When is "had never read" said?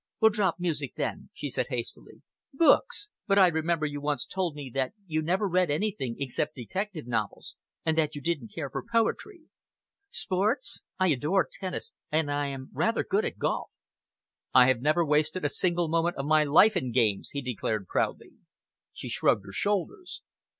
5.19-5.69